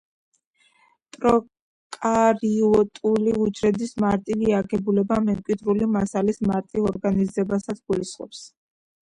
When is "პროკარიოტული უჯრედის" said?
1.17-3.93